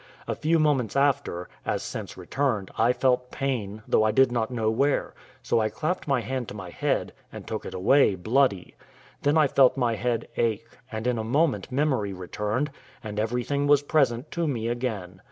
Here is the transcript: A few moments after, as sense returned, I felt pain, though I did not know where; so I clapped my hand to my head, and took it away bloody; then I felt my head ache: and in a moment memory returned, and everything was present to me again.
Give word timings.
A 0.27 0.33
few 0.33 0.57
moments 0.57 0.95
after, 0.95 1.47
as 1.63 1.83
sense 1.83 2.17
returned, 2.17 2.71
I 2.75 2.91
felt 2.91 3.29
pain, 3.29 3.83
though 3.87 4.01
I 4.03 4.09
did 4.09 4.31
not 4.31 4.49
know 4.49 4.71
where; 4.71 5.13
so 5.43 5.59
I 5.59 5.69
clapped 5.69 6.07
my 6.07 6.21
hand 6.21 6.47
to 6.47 6.55
my 6.55 6.71
head, 6.71 7.13
and 7.31 7.45
took 7.45 7.67
it 7.67 7.75
away 7.75 8.15
bloody; 8.15 8.73
then 9.21 9.37
I 9.37 9.45
felt 9.47 9.77
my 9.77 9.93
head 9.93 10.27
ache: 10.37 10.65
and 10.91 11.05
in 11.05 11.19
a 11.19 11.23
moment 11.23 11.71
memory 11.71 12.13
returned, 12.13 12.71
and 13.03 13.19
everything 13.19 13.67
was 13.67 13.83
present 13.83 14.31
to 14.31 14.47
me 14.47 14.69
again. 14.69 15.19